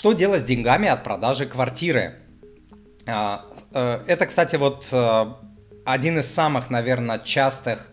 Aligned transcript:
что 0.00 0.14
делать 0.14 0.40
с 0.40 0.44
деньгами 0.44 0.88
от 0.88 1.04
продажи 1.04 1.44
квартиры? 1.44 2.14
А, 3.06 3.44
э, 3.74 4.02
это, 4.06 4.24
кстати, 4.24 4.56
вот 4.56 4.86
э, 4.92 5.26
один 5.84 6.18
из 6.20 6.32
самых, 6.32 6.70
наверное, 6.70 7.18
частых 7.18 7.86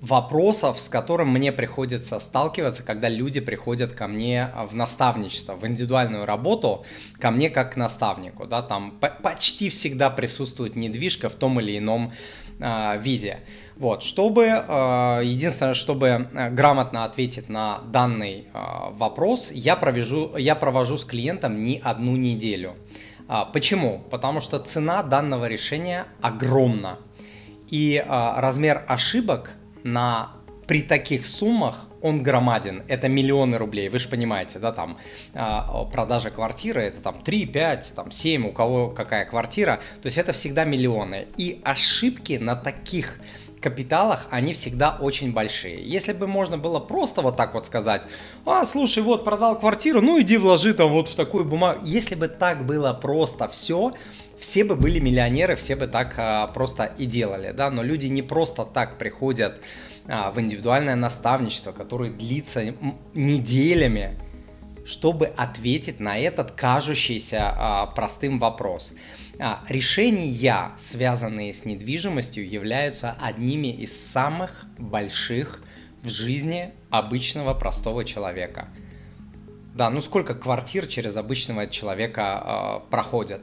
вопросов, 0.00 0.80
с 0.80 0.88
которым 0.88 1.30
мне 1.30 1.52
приходится 1.52 2.18
сталкиваться, 2.20 2.82
когда 2.82 3.08
люди 3.08 3.40
приходят 3.40 3.92
ко 3.92 4.06
мне 4.06 4.50
в 4.68 4.74
наставничество, 4.74 5.54
в 5.54 5.66
индивидуальную 5.66 6.24
работу, 6.24 6.84
ко 7.18 7.30
мне 7.30 7.50
как 7.50 7.74
к 7.74 7.76
наставнику, 7.76 8.46
да, 8.46 8.62
там 8.62 8.98
почти 9.22 9.68
всегда 9.70 10.10
присутствует 10.10 10.76
недвижка 10.76 11.28
в 11.28 11.34
том 11.34 11.60
или 11.60 11.78
ином 11.78 12.12
э, 12.60 13.00
виде. 13.00 13.40
Вот, 13.76 14.02
чтобы, 14.02 14.44
э, 14.44 15.20
единственное, 15.24 15.74
чтобы 15.74 16.28
грамотно 16.52 17.04
ответить 17.04 17.48
на 17.48 17.80
данный 17.86 18.46
вопрос, 18.52 19.50
я, 19.52 19.76
провяжу, 19.76 20.36
я 20.36 20.54
провожу 20.54 20.96
с 20.96 21.04
клиентом 21.04 21.62
не 21.62 21.80
одну 21.82 22.16
неделю. 22.16 22.76
А, 23.28 23.44
почему? 23.44 24.02
Потому 24.10 24.40
что 24.40 24.58
цена 24.58 25.02
данного 25.02 25.46
решения 25.46 26.06
огромна. 26.22 26.98
И 27.68 28.02
а, 28.06 28.40
размер 28.40 28.82
ошибок 28.88 29.50
на 29.84 30.32
при 30.68 30.82
таких 30.82 31.26
суммах 31.26 31.86
он 32.02 32.22
громаден. 32.22 32.82
Это 32.88 33.08
миллионы 33.08 33.56
рублей, 33.56 33.88
вы 33.88 33.98
же 33.98 34.08
понимаете, 34.08 34.58
да, 34.58 34.70
там 34.70 34.98
а, 35.34 35.84
продажа 35.86 36.30
квартиры, 36.30 36.82
это 36.82 37.00
там 37.00 37.22
3, 37.22 37.46
5, 37.46 37.92
там 37.96 38.12
7, 38.12 38.46
у 38.46 38.52
кого 38.52 38.90
какая 38.90 39.24
квартира, 39.24 39.80
то 40.02 40.06
есть 40.06 40.18
это 40.18 40.32
всегда 40.32 40.64
миллионы. 40.64 41.26
И 41.38 41.60
ошибки 41.64 42.34
на 42.34 42.54
таких 42.54 43.18
капиталах, 43.60 44.26
они 44.30 44.52
всегда 44.52 44.96
очень 45.00 45.32
большие. 45.32 45.82
Если 45.82 46.12
бы 46.12 46.26
можно 46.26 46.58
было 46.58 46.78
просто 46.78 47.22
вот 47.22 47.36
так 47.36 47.54
вот 47.54 47.66
сказать, 47.66 48.06
а, 48.44 48.64
слушай, 48.64 49.02
вот 49.02 49.24
продал 49.24 49.58
квартиру, 49.58 50.00
ну 50.00 50.20
иди 50.20 50.36
вложи 50.36 50.74
там 50.74 50.90
вот 50.90 51.08
в 51.08 51.14
такую 51.14 51.44
бумагу. 51.44 51.80
Если 51.84 52.14
бы 52.14 52.28
так 52.28 52.66
было 52.66 52.92
просто 52.92 53.48
все, 53.48 53.94
все 54.38 54.64
бы 54.64 54.76
были 54.76 54.98
миллионеры, 55.00 55.56
все 55.56 55.76
бы 55.76 55.86
так 55.86 56.14
а, 56.16 56.46
просто 56.48 56.84
и 56.84 57.06
делали, 57.06 57.52
да, 57.52 57.70
но 57.70 57.82
люди 57.82 58.06
не 58.06 58.22
просто 58.22 58.64
так 58.64 58.98
приходят 58.98 59.60
а, 60.06 60.30
в 60.30 60.40
индивидуальное 60.40 60.96
наставничество, 60.96 61.72
которое 61.72 62.10
длится 62.10 62.74
неделями, 63.14 64.18
чтобы 64.86 65.26
ответить 65.26 66.00
на 66.00 66.18
этот 66.18 66.52
кажущийся 66.52 67.52
а, 67.54 67.86
простым 67.86 68.38
вопрос. 68.38 68.94
А, 69.38 69.62
решения, 69.68 70.72
связанные 70.78 71.52
с 71.52 71.64
недвижимостью, 71.64 72.48
являются 72.48 73.14
одними 73.20 73.68
из 73.68 74.00
самых 74.00 74.64
больших 74.78 75.62
в 76.02 76.08
жизни 76.08 76.72
обычного 76.90 77.54
простого 77.54 78.04
человека. 78.04 78.68
Да, 79.74 79.90
ну 79.90 80.00
сколько 80.00 80.34
квартир 80.34 80.86
через 80.86 81.16
обычного 81.16 81.66
человека 81.66 82.82
э, 82.86 82.90
проходят? 82.90 83.42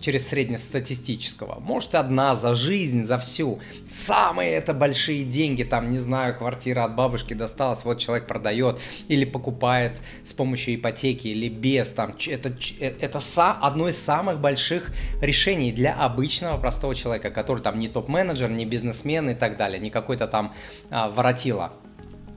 Через 0.00 0.28
среднестатистического. 0.28 1.60
Может, 1.60 1.94
одна 1.94 2.36
за 2.36 2.54
жизнь, 2.54 3.04
за 3.04 3.18
всю. 3.18 3.60
Самые 3.90 4.52
это 4.52 4.74
большие 4.74 5.24
деньги, 5.24 5.62
там, 5.62 5.90
не 5.90 5.98
знаю, 5.98 6.36
квартира 6.36 6.84
от 6.84 6.94
бабушки 6.94 7.34
досталась, 7.34 7.84
вот 7.84 7.98
человек 7.98 8.26
продает 8.26 8.78
или 9.08 9.24
покупает 9.24 10.00
с 10.24 10.32
помощью 10.32 10.74
ипотеки 10.74 11.28
или 11.28 11.48
без, 11.48 11.88
там, 11.90 12.14
это, 12.28 12.54
э, 12.80 12.92
это 13.00 13.20
са, 13.20 13.52
одно 13.52 13.88
из 13.88 13.98
самых 13.98 14.40
больших 14.40 14.92
решений 15.20 15.72
для 15.72 15.94
обычного 15.94 16.58
простого 16.58 16.94
человека, 16.94 17.30
который 17.30 17.62
там 17.62 17.78
не 17.78 17.88
топ-менеджер, 17.88 18.50
не 18.50 18.66
бизнесмен 18.66 19.30
и 19.30 19.34
так 19.34 19.56
далее, 19.56 19.80
не 19.80 19.90
какой-то 19.90 20.26
там 20.26 20.54
а, 20.90 21.08
воротила. 21.08 21.72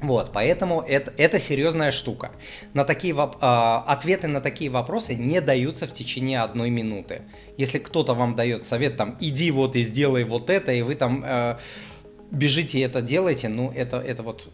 Вот, 0.02 0.32
поэтому 0.32 0.82
это, 0.82 1.14
это 1.18 1.40
серьезная 1.40 1.92
штука. 1.92 2.32
На 2.74 2.86
такие, 2.86 3.14
э, 3.14 3.82
ответы 3.86 4.28
на 4.28 4.40
такие 4.40 4.70
вопросы 4.70 5.14
не 5.14 5.42
даются 5.42 5.88
в 5.88 5.94
течение 5.94 6.42
одной 6.42 6.70
минуты. 6.70 7.24
Если 7.58 7.80
кто-то 7.80 8.14
вам 8.14 8.36
дает 8.36 8.66
совет, 8.66 8.96
там, 8.96 9.18
иди 9.20 9.52
вот 9.52 9.76
и 9.76 9.82
сделай 9.82 10.24
вот 10.24 10.50
это, 10.50 10.72
и 10.72 10.82
вы 10.84 10.96
там 10.96 11.24
э, 11.26 11.58
бежите 12.32 12.80
и 12.80 12.82
это 12.82 13.02
делаете, 13.02 13.50
ну, 13.50 13.72
это, 13.72 13.98
это 13.98 14.24
вот 14.24 14.48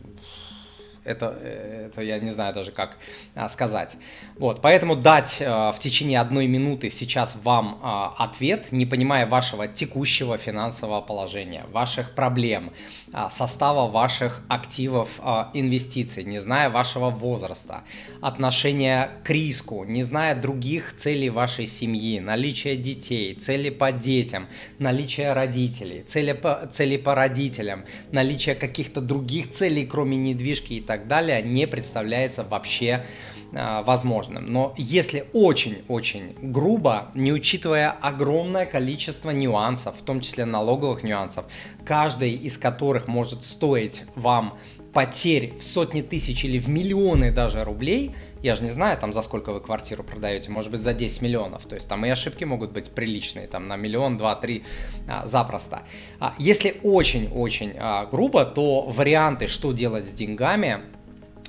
это, 1.05 1.27
это 1.27 2.01
я 2.01 2.19
не 2.19 2.31
знаю 2.31 2.53
даже 2.53 2.71
как 2.71 2.97
а, 3.35 3.47
сказать. 3.47 3.95
Вот, 4.37 4.61
поэтому 4.61 4.95
дать 4.95 5.41
а, 5.41 5.71
в 5.71 5.79
течение 5.79 6.19
одной 6.19 6.47
минуты 6.47 6.89
сейчас 6.89 7.37
вам 7.43 7.79
а, 7.81 8.15
ответ, 8.17 8.71
не 8.71 8.85
понимая 8.85 9.25
вашего 9.27 9.67
текущего 9.67 10.37
финансового 10.37 11.01
положения, 11.01 11.65
ваших 11.71 12.15
проблем, 12.15 12.71
а, 13.13 13.29
состава 13.29 13.89
ваших 13.89 14.41
активов, 14.49 15.19
инвестиций, 15.53 16.23
не 16.23 16.39
зная 16.39 16.69
вашего 16.69 17.09
возраста, 17.09 17.83
отношения 18.21 19.09
к 19.23 19.29
риску, 19.29 19.83
не 19.85 20.03
зная 20.03 20.35
других 20.35 20.95
целей 20.95 21.29
вашей 21.29 21.67
семьи, 21.67 22.19
наличие 22.19 22.75
детей, 22.75 23.35
цели 23.35 23.69
по 23.69 23.91
детям, 23.91 24.47
наличие 24.79 25.33
родителей, 25.33 26.03
цели 26.03 26.33
по, 26.33 26.67
цели 26.71 26.97
по 26.97 27.15
родителям, 27.15 27.85
наличие 28.11 28.55
каких-то 28.55 29.01
других 29.01 29.51
целей, 29.51 29.85
кроме 29.85 30.17
недвижки 30.17 30.73
и 30.73 30.81
так 30.81 30.94
так 30.97 31.07
далее 31.07 31.41
не 31.41 31.67
представляется 31.67 32.43
вообще 32.43 33.05
э, 33.51 33.83
возможным. 33.83 34.51
Но 34.51 34.73
если 34.77 35.25
очень-очень 35.33 36.35
грубо, 36.41 37.11
не 37.15 37.31
учитывая 37.31 37.91
огромное 37.91 38.65
количество 38.65 39.31
нюансов, 39.31 39.95
в 39.97 40.03
том 40.03 40.21
числе 40.21 40.45
налоговых 40.45 41.03
нюансов, 41.03 41.45
каждый 41.85 42.33
из 42.33 42.57
которых 42.57 43.07
может 43.07 43.43
стоить 43.43 44.03
вам 44.15 44.57
потерь 44.95 45.53
в 45.59 45.63
сотни 45.63 46.01
тысяч 46.01 46.45
или 46.45 46.57
в 46.57 46.69
миллионы 46.69 47.29
даже 47.29 47.65
рублей, 47.65 48.15
я 48.41 48.55
же 48.55 48.63
не 48.63 48.69
знаю, 48.69 48.97
там, 48.97 49.11
за 49.11 49.23
сколько 49.23 49.51
вы 49.51 49.59
квартиру 49.59 50.05
продаете, 50.05 50.51
может 50.51 50.71
быть, 50.71 50.79
за 50.79 50.93
10 50.93 51.21
миллионов. 51.21 51.65
То 51.65 51.75
есть 51.75 51.89
там 51.89 52.05
и 52.05 52.09
ошибки 52.09 52.45
могут 52.45 52.71
быть 52.71 52.91
приличные, 52.91 53.47
там 53.47 53.65
на 53.65 53.75
миллион, 53.75 54.15
два, 54.15 54.35
три 54.35 54.63
а, 55.05 55.25
запросто. 55.25 55.81
А, 56.21 56.33
если 56.37 56.77
очень-очень 56.81 57.73
а, 57.77 58.05
грубо, 58.05 58.45
то 58.45 58.83
варианты, 58.83 59.47
что 59.47 59.73
делать 59.73 60.05
с 60.05 60.13
деньгами, 60.13 60.83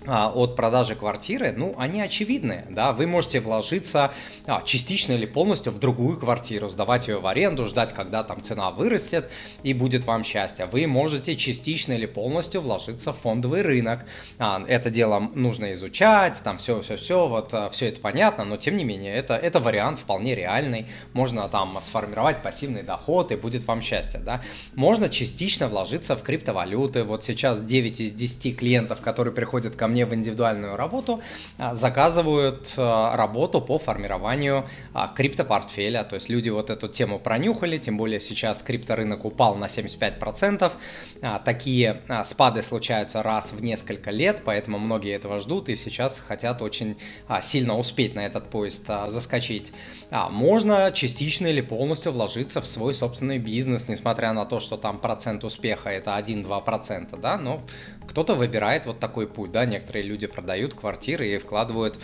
от 0.06 0.56
продажи 0.56 0.94
квартиры, 0.94 1.52
ну, 1.56 1.74
они 1.78 2.00
очевидны, 2.00 2.64
да, 2.70 2.92
вы 2.92 3.06
можете 3.06 3.40
вложиться 3.40 4.12
а, 4.46 4.62
частично 4.62 5.12
или 5.12 5.26
полностью 5.26 5.72
в 5.72 5.78
другую 5.78 6.18
квартиру, 6.18 6.68
сдавать 6.68 7.08
ее 7.08 7.18
в 7.18 7.26
аренду, 7.26 7.64
ждать, 7.66 7.92
когда 7.92 8.22
там 8.22 8.42
цена 8.42 8.70
вырастет 8.70 9.30
и 9.62 9.74
будет 9.74 10.04
вам 10.04 10.24
счастье. 10.24 10.66
Вы 10.66 10.86
можете 10.86 11.36
частично 11.36 11.92
или 11.92 12.06
полностью 12.06 12.60
вложиться 12.60 13.12
в 13.12 13.18
фондовый 13.18 13.62
рынок. 13.62 14.04
А, 14.38 14.62
это 14.66 14.90
дело 14.90 15.18
нужно 15.34 15.72
изучать, 15.72 16.40
там 16.42 16.58
все-все-все, 16.58 17.26
вот 17.26 17.52
а, 17.52 17.70
все 17.70 17.88
это 17.88 18.00
понятно, 18.00 18.44
но 18.44 18.56
тем 18.56 18.76
не 18.76 18.84
менее, 18.84 19.14
это, 19.14 19.34
это 19.34 19.60
вариант 19.60 19.98
вполне 19.98 20.34
реальный. 20.34 20.86
Можно 21.12 21.48
там 21.48 21.78
сформировать 21.80 22.42
пассивный 22.42 22.82
доход 22.82 23.32
и 23.32 23.36
будет 23.36 23.66
вам 23.66 23.80
счастье, 23.80 24.20
да. 24.20 24.42
Можно 24.74 25.08
частично 25.08 25.68
вложиться 25.68 26.16
в 26.16 26.22
криптовалюты. 26.22 27.02
Вот 27.02 27.24
сейчас 27.24 27.62
9 27.62 28.00
из 28.00 28.12
10 28.12 28.56
клиентов, 28.56 29.00
которые 29.00 29.34
приходят 29.34 29.76
ко 29.76 29.86
мне 29.86 29.95
мне 29.96 30.04
в 30.04 30.14
индивидуальную 30.14 30.76
работу, 30.76 31.22
а, 31.58 31.74
заказывают 31.74 32.74
а, 32.76 33.16
работу 33.16 33.62
по 33.62 33.78
формированию 33.78 34.66
а, 34.92 35.08
криптопортфеля. 35.08 36.04
То 36.04 36.16
есть 36.16 36.28
люди 36.28 36.50
вот 36.50 36.68
эту 36.68 36.88
тему 36.88 37.18
пронюхали, 37.18 37.78
тем 37.78 37.96
более 37.96 38.20
сейчас 38.20 38.62
крипторынок 38.62 39.24
упал 39.24 39.54
на 39.54 39.66
75%. 39.66 40.72
Такие 41.44 42.02
спады 42.24 42.62
случаются 42.62 43.22
раз 43.22 43.52
в 43.52 43.62
несколько 43.62 44.10
лет, 44.10 44.42
поэтому 44.44 44.78
многие 44.78 45.14
этого 45.14 45.38
ждут 45.38 45.70
и 45.70 45.76
сейчас 45.76 46.18
хотят 46.18 46.60
очень 46.60 46.98
сильно 47.40 47.78
успеть 47.78 48.14
на 48.14 48.26
этот 48.26 48.50
поезд 48.50 48.86
заскочить. 48.86 49.72
Можно 50.10 50.92
частично 50.92 51.46
или 51.46 51.62
полностью 51.62 52.12
вложиться 52.12 52.60
в 52.60 52.66
свой 52.66 52.92
собственный 52.92 53.38
бизнес, 53.38 53.88
несмотря 53.88 54.32
на 54.34 54.44
то, 54.44 54.60
что 54.60 54.76
там 54.76 54.98
процент 54.98 55.42
успеха 55.44 55.88
это 55.88 56.10
1-2%, 56.18 57.18
да, 57.18 57.38
но 57.38 57.62
кто-то 58.06 58.34
выбирает 58.34 58.86
вот 58.86 58.98
такой 58.98 59.26
путь, 59.26 59.52
да, 59.52 59.64
некоторые 59.86 60.04
люди 60.04 60.26
продают 60.26 60.74
квартиры 60.74 61.28
и 61.28 61.38
вкладывают 61.38 61.96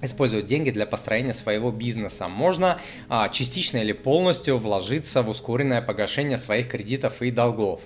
использовать 0.00 0.46
деньги 0.46 0.70
для 0.70 0.86
построения 0.86 1.34
своего 1.34 1.70
бизнеса. 1.70 2.26
Можно 2.26 2.80
а, 3.10 3.28
частично 3.28 3.78
или 3.78 3.92
полностью 3.92 4.56
вложиться 4.56 5.22
в 5.22 5.28
ускоренное 5.28 5.82
погашение 5.82 6.38
своих 6.38 6.68
кредитов 6.68 7.20
и 7.20 7.30
долгов. 7.30 7.82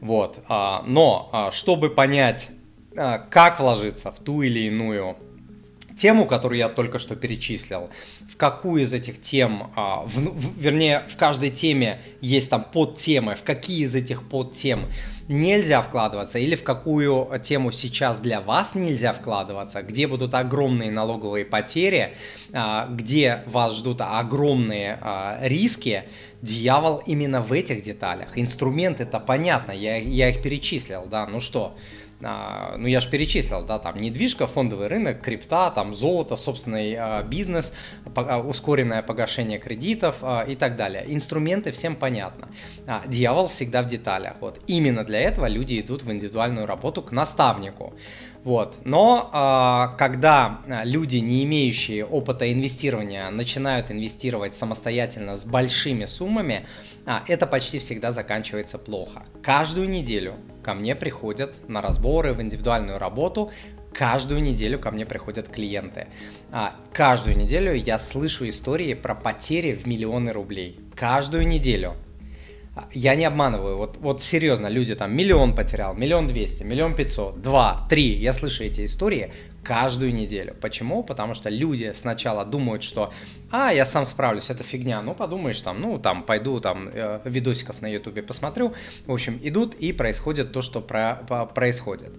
Вот. 0.00 0.38
А, 0.48 0.84
но 0.86 1.28
а, 1.32 1.50
чтобы 1.50 1.90
понять, 1.90 2.50
а, 2.96 3.18
как 3.18 3.58
вложиться 3.58 4.12
в 4.12 4.20
ту 4.20 4.42
или 4.42 4.60
иную 4.60 5.16
тему, 6.02 6.26
которую 6.26 6.58
я 6.58 6.68
только 6.68 6.98
что 6.98 7.14
перечислил, 7.14 7.88
в 8.28 8.36
какую 8.36 8.82
из 8.82 8.92
этих 8.92 9.20
тем, 9.20 9.70
а, 9.76 10.02
в, 10.02 10.16
в, 10.16 10.58
вернее, 10.60 11.04
в 11.08 11.16
каждой 11.16 11.50
теме 11.50 12.00
есть 12.20 12.50
там 12.50 12.64
подтемы, 12.64 13.36
в 13.36 13.44
какие 13.44 13.84
из 13.84 13.94
этих 13.94 14.28
подтем 14.28 14.86
нельзя 15.28 15.80
вкладываться 15.80 16.40
или 16.40 16.56
в 16.56 16.64
какую 16.64 17.28
тему 17.44 17.70
сейчас 17.70 18.18
для 18.18 18.40
вас 18.40 18.74
нельзя 18.74 19.12
вкладываться, 19.12 19.82
где 19.82 20.08
будут 20.08 20.34
огромные 20.34 20.90
налоговые 20.90 21.44
потери, 21.44 22.16
а, 22.52 22.88
где 22.88 23.44
вас 23.46 23.76
ждут 23.76 24.00
огромные 24.00 24.98
а, 25.00 25.38
риски, 25.40 26.02
дьявол 26.42 27.00
именно 27.06 27.40
в 27.40 27.52
этих 27.52 27.84
деталях. 27.84 28.36
Инструменты 28.36 29.04
это 29.04 29.20
понятно, 29.20 29.70
я, 29.70 29.98
я 29.98 30.30
их 30.30 30.42
перечислил, 30.42 31.06
да, 31.06 31.28
ну 31.28 31.38
что, 31.38 31.76
ну, 32.22 32.86
я 32.86 33.00
же 33.00 33.10
перечислил, 33.10 33.64
да, 33.64 33.78
там 33.78 33.98
недвижка, 33.98 34.46
фондовый 34.46 34.86
рынок, 34.86 35.20
крипта, 35.20 35.70
там 35.70 35.92
золото, 35.92 36.36
собственный 36.36 36.94
а, 36.94 37.22
бизнес, 37.22 37.74
а, 38.14 38.38
ускоренное 38.40 39.02
погашение 39.02 39.58
кредитов 39.58 40.22
и 40.46 40.54
так 40.54 40.76
далее. 40.76 41.04
Инструменты 41.08 41.72
всем 41.72 41.96
понятно. 41.96 42.48
Дьявол 43.06 43.46
всегда 43.46 43.82
в 43.82 43.86
деталях. 43.86 44.34
Вот 44.40 44.60
именно 44.66 45.04
для 45.04 45.20
этого 45.20 45.46
люди 45.46 45.80
идут 45.80 46.02
в 46.02 46.12
индивидуальную 46.12 46.66
работу 46.66 47.02
к 47.02 47.12
наставнику. 47.12 47.94
Вот. 48.44 48.76
Но 48.84 49.30
э, 49.32 49.96
когда 49.98 50.60
люди, 50.84 51.18
не 51.18 51.44
имеющие 51.44 52.04
опыта 52.04 52.52
инвестирования, 52.52 53.30
начинают 53.30 53.90
инвестировать 53.90 54.56
самостоятельно 54.56 55.36
с 55.36 55.44
большими 55.44 56.06
суммами, 56.06 56.66
а, 57.06 57.22
это 57.26 57.46
почти 57.46 57.78
всегда 57.78 58.10
заканчивается 58.10 58.78
плохо. 58.78 59.22
Каждую 59.42 59.88
неделю 59.88 60.34
ко 60.62 60.74
мне 60.74 60.94
приходят 60.94 61.68
на 61.68 61.80
разборы 61.82 62.32
в 62.32 62.40
индивидуальную 62.40 62.98
работу 62.98 63.50
каждую 63.92 64.42
неделю 64.42 64.78
ко 64.78 64.90
мне 64.90 65.06
приходят 65.06 65.48
клиенты. 65.48 66.08
А, 66.50 66.74
каждую 66.92 67.36
неделю 67.36 67.74
я 67.74 67.98
слышу 67.98 68.48
истории 68.48 68.94
про 68.94 69.14
потери 69.14 69.74
в 69.74 69.86
миллионы 69.86 70.32
рублей. 70.32 70.80
Каждую 70.94 71.46
неделю. 71.46 71.94
Я 72.92 73.14
не 73.16 73.26
обманываю, 73.26 73.76
вот, 73.76 73.98
вот 73.98 74.22
серьезно, 74.22 74.66
люди 74.66 74.94
там 74.94 75.14
миллион 75.14 75.54
потерял, 75.54 75.94
миллион 75.94 76.26
двести, 76.26 76.62
миллион 76.62 76.94
пятьсот, 76.94 77.42
два, 77.42 77.86
три, 77.90 78.16
я 78.16 78.32
слышу 78.32 78.64
эти 78.64 78.86
истории 78.86 79.30
каждую 79.62 80.14
неделю. 80.14 80.54
Почему? 80.58 81.02
Потому 81.02 81.34
что 81.34 81.50
люди 81.50 81.92
сначала 81.94 82.46
думают, 82.46 82.82
что, 82.82 83.12
а, 83.50 83.72
я 83.72 83.84
сам 83.84 84.06
справлюсь, 84.06 84.48
это 84.48 84.64
фигня, 84.64 85.02
ну, 85.02 85.14
подумаешь, 85.14 85.60
там, 85.60 85.82
ну, 85.82 85.98
там, 85.98 86.22
пойду, 86.22 86.60
там, 86.60 86.88
э, 86.90 87.20
видосиков 87.24 87.82
на 87.82 87.88
ютубе 87.88 88.22
посмотрю, 88.22 88.72
в 89.06 89.12
общем, 89.12 89.38
идут 89.42 89.74
и 89.74 89.92
происходит 89.92 90.52
то, 90.52 90.62
что 90.62 90.80
про, 90.80 91.22
по, 91.28 91.44
происходит. 91.44 92.12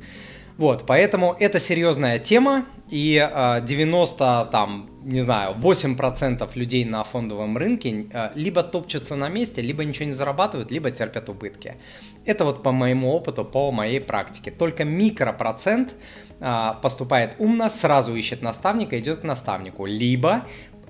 Вот, 0.57 0.85
поэтому 0.85 1.35
это 1.39 1.59
серьезная 1.59 2.19
тема, 2.19 2.65
и 2.89 3.17
э, 3.17 3.61
90, 3.65 4.49
там, 4.51 4.89
не 5.01 5.21
знаю, 5.21 5.55
8% 5.55 6.49
людей 6.53 6.85
на 6.85 7.03
фондовом 7.03 7.57
рынке 7.57 8.05
э, 8.11 8.29
либо 8.35 8.63
топчутся 8.63 9.15
на 9.15 9.29
месте, 9.29 9.61
либо 9.61 9.83
ничего 9.83 10.05
не 10.05 10.13
зарабатывают, 10.13 10.69
либо 10.69 10.91
терпят 10.91 11.27
убытки. 11.29 11.77
Это 12.25 12.45
вот 12.45 12.61
по 12.61 12.71
моему 12.71 13.11
опыту, 13.11 13.45
по 13.45 13.71
моей 13.71 13.99
практике. 13.99 14.51
Только 14.51 14.83
микропроцент 14.83 15.95
э, 16.39 16.73
поступает 16.81 17.35
умно, 17.39 17.69
сразу 17.69 18.15
ищет 18.15 18.43
наставника, 18.43 18.99
идет 18.99 19.21
к 19.21 19.23
наставнику, 19.23 19.87
либо 19.87 20.45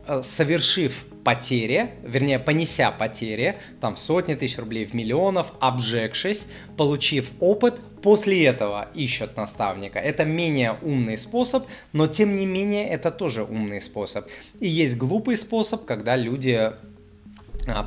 Э, 0.06 0.22
совершив 0.22 1.06
потери, 1.24 1.92
вернее, 2.04 2.40
понеся 2.40 2.92
потери, 2.92 3.58
там 3.80 3.96
в 3.96 4.00
сотни 4.00 4.36
тысяч 4.36 4.58
рублей, 4.58 4.86
в 4.86 4.94
миллионов, 4.94 5.54
обжегшись, 5.60 6.46
получив 6.78 7.32
опыт, 7.40 7.80
после 8.02 8.46
этого 8.46 8.90
ищут 8.94 9.38
наставника. 9.38 10.00
Это 10.00 10.26
менее 10.26 10.78
умный 10.82 11.18
способ, 11.18 11.66
но 11.94 12.08
тем 12.08 12.36
не 12.36 12.46
менее 12.46 12.88
это 12.88 13.12
тоже 13.12 13.44
умный 13.44 13.82
способ. 13.82 14.28
И 14.60 14.68
есть 14.68 14.98
глупый 14.98 15.38
способ, 15.38 15.86
когда 15.86 16.16
люди 16.16 16.72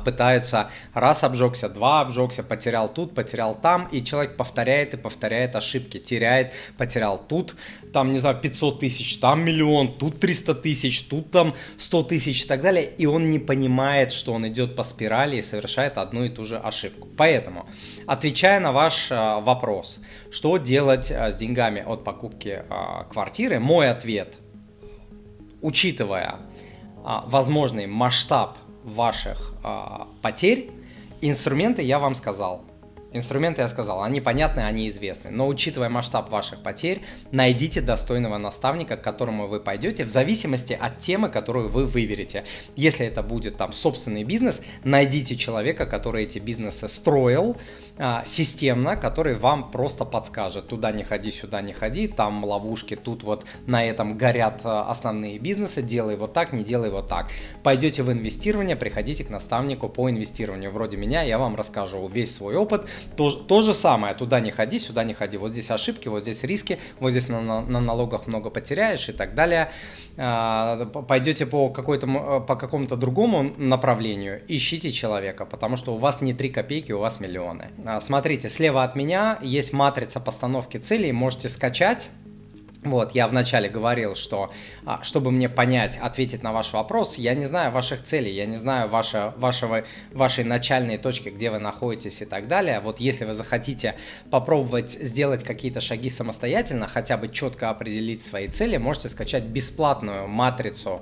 пытаются 0.03 0.69
раз 0.93 1.23
обжегся, 1.23 1.69
два 1.69 2.01
обжегся, 2.01 2.43
потерял 2.43 2.91
тут, 2.91 3.13
потерял 3.13 3.55
там, 3.55 3.87
и 3.91 4.03
человек 4.03 4.35
повторяет 4.35 4.93
и 4.93 4.97
повторяет 4.97 5.55
ошибки, 5.55 5.99
теряет, 5.99 6.53
потерял 6.77 7.17
тут, 7.19 7.55
там, 7.93 8.11
не 8.11 8.19
знаю, 8.19 8.39
500 8.41 8.79
тысяч, 8.79 9.17
там 9.19 9.43
миллион, 9.43 9.97
тут 9.97 10.19
300 10.19 10.55
тысяч, 10.55 11.03
тут 11.03 11.31
там 11.31 11.55
100 11.77 12.03
тысяч 12.03 12.43
и 12.43 12.47
так 12.47 12.61
далее, 12.61 12.85
и 12.85 13.05
он 13.05 13.29
не 13.29 13.39
понимает, 13.39 14.11
что 14.11 14.33
он 14.33 14.47
идет 14.47 14.75
по 14.75 14.83
спирали 14.83 15.37
и 15.37 15.41
совершает 15.41 15.97
одну 15.97 16.23
и 16.23 16.29
ту 16.29 16.45
же 16.45 16.57
ошибку. 16.57 17.07
Поэтому, 17.17 17.67
отвечая 18.05 18.59
на 18.59 18.71
ваш 18.71 19.09
а, 19.11 19.39
вопрос, 19.39 19.99
что 20.31 20.57
делать 20.57 21.11
а, 21.11 21.31
с 21.31 21.35
деньгами 21.35 21.83
от 21.85 22.03
покупки 22.03 22.63
квартиры, 23.09 23.59
мой 23.59 23.89
ответ, 23.89 24.35
учитывая 25.61 26.37
возможный 27.03 27.87
масштаб 27.87 28.57
ваших 28.87 29.53
э, 29.63 29.87
потерь, 30.21 30.71
инструменты 31.21 31.81
я 31.81 31.99
вам 31.99 32.15
сказал. 32.15 32.63
Инструменты 33.13 33.61
я 33.61 33.67
сказал, 33.69 34.03
они 34.03 34.19
понятны, 34.19 34.61
они 34.61 34.89
известны. 34.89 35.31
Но 35.31 35.47
учитывая 35.47 35.89
масштаб 35.89 36.29
ваших 36.29 36.61
потерь, 36.61 37.01
найдите 37.31 37.81
достойного 37.81 38.37
наставника, 38.37 38.97
к 38.97 39.01
которому 39.01 39.47
вы 39.47 39.59
пойдете, 39.59 40.03
в 40.03 40.09
зависимости 40.09 40.77
от 40.79 40.99
темы, 40.99 41.29
которую 41.29 41.69
вы 41.69 41.85
выберете. 41.85 42.43
Если 42.75 43.05
это 43.05 43.23
будет 43.23 43.57
там 43.57 43.71
собственный 43.71 44.23
бизнес, 44.23 44.61
найдите 44.83 45.37
человека, 45.37 45.85
который 45.85 46.23
эти 46.23 46.39
бизнесы 46.39 46.87
строил, 46.89 47.55
а, 47.97 48.23
системно, 48.25 48.95
который 48.95 49.35
вам 49.35 49.71
просто 49.71 50.05
подскажет, 50.05 50.67
туда 50.67 50.91
не 50.91 51.03
ходи, 51.03 51.31
сюда 51.31 51.61
не 51.61 51.73
ходи, 51.73 52.07
там 52.07 52.43
ловушки, 52.43 52.95
тут 52.95 53.23
вот 53.23 53.45
на 53.65 53.83
этом 53.83 54.17
горят 54.17 54.61
а, 54.65 54.89
основные 54.89 55.39
бизнесы, 55.39 55.81
делай 55.81 56.15
вот 56.17 56.33
так, 56.33 56.53
не 56.53 56.63
делай 56.63 56.89
вот 56.89 57.07
так. 57.07 57.29
Пойдете 57.63 58.03
в 58.03 58.11
инвестирование, 58.11 58.75
приходите 58.75 59.23
к 59.23 59.29
наставнику 59.29 59.89
по 59.89 60.09
инвестированию, 60.09 60.71
вроде 60.71 60.97
меня, 60.97 61.23
я 61.23 61.37
вам 61.39 61.55
расскажу 61.55 62.07
весь 62.07 62.35
свой 62.35 62.55
опыт. 62.55 62.85
То, 63.15 63.31
то 63.31 63.61
же 63.61 63.73
самое, 63.73 64.13
туда 64.15 64.39
не 64.39 64.51
ходи, 64.51 64.79
сюда 64.79 65.03
не 65.03 65.13
ходи, 65.13 65.37
вот 65.37 65.51
здесь 65.51 65.71
ошибки, 65.71 66.07
вот 66.07 66.23
здесь 66.23 66.43
риски, 66.43 66.79
вот 66.99 67.11
здесь 67.11 67.29
на, 67.29 67.41
на, 67.41 67.61
на 67.61 67.79
налогах 67.79 68.27
много 68.27 68.49
потеряешь 68.49 69.09
и 69.09 69.11
так 69.13 69.35
далее. 69.35 69.71
А, 70.17 70.85
пойдете 70.85 71.45
по, 71.45 71.69
какой-то, 71.69 72.07
по 72.39 72.55
какому-то 72.55 72.95
другому 72.95 73.51
направлению, 73.57 74.41
ищите 74.47 74.91
человека, 74.91 75.45
потому 75.45 75.77
что 75.77 75.93
у 75.93 75.97
вас 75.97 76.21
не 76.21 76.33
3 76.33 76.49
копейки, 76.49 76.91
у 76.91 76.99
вас 76.99 77.19
миллионы. 77.19 77.69
А, 77.85 78.01
смотрите, 78.01 78.49
слева 78.49 78.83
от 78.83 78.95
меня 78.95 79.39
есть 79.41 79.73
матрица 79.73 80.19
постановки 80.19 80.77
целей, 80.77 81.11
можете 81.11 81.49
скачать. 81.49 82.09
Вот, 82.83 83.13
я 83.15 83.27
вначале 83.27 83.69
говорил, 83.69 84.15
что 84.15 84.51
а, 84.85 85.03
чтобы 85.03 85.31
мне 85.31 85.49
понять, 85.49 85.97
ответить 85.97 86.43
на 86.43 86.53
ваш 86.53 86.73
вопрос, 86.73 87.15
я 87.15 87.33
не 87.33 87.45
знаю 87.45 87.71
ваших 87.71 88.03
целей, 88.03 88.33
я 88.33 88.45
не 88.45 88.57
знаю 88.57 88.87
ваше, 88.87 89.33
вашего, 89.37 89.83
вашей 90.13 90.43
начальной 90.43 90.97
точки, 90.97 91.29
где 91.29 91.49
вы 91.49 91.59
находитесь 91.59 92.21
и 92.21 92.25
так 92.25 92.47
далее. 92.47 92.79
Вот 92.79 92.99
если 92.99 93.25
вы 93.25 93.33
захотите 93.33 93.95
попробовать 94.29 94.91
сделать 94.91 95.43
какие-то 95.43 95.81
шаги 95.81 96.09
самостоятельно, 96.09 96.87
хотя 96.87 97.17
бы 97.17 97.29
четко 97.29 97.69
определить 97.69 98.21
свои 98.21 98.47
цели, 98.47 98.77
можете 98.77 99.09
скачать 99.09 99.43
бесплатную 99.43 100.27
матрицу 100.27 101.01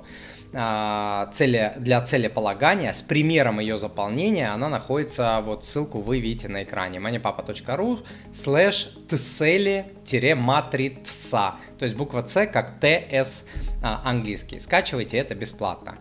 цели, 0.56 1.74
для 1.76 2.00
целеполагания 2.00 2.94
с 2.94 3.02
примером 3.02 3.60
ее 3.60 3.76
заполнения, 3.76 4.48
она 4.48 4.70
находится, 4.70 5.42
вот 5.44 5.64
ссылку 5.64 6.00
вы 6.00 6.20
видите 6.20 6.48
на 6.48 6.64
экране, 6.64 6.98
moneypapa.ru 6.98 8.02
slash 8.32 8.88
tseli-матрица, 9.08 11.56
то 11.78 11.84
есть 11.84 11.94
буква 11.94 12.26
С 12.26 12.46
как 12.46 12.80
ТС 12.80 13.44
а, 13.82 14.00
английский. 14.04 14.58
Скачивайте 14.58 15.18
это 15.18 15.34
бесплатно. 15.34 15.94